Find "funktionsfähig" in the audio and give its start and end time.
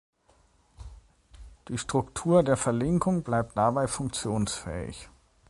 3.87-5.09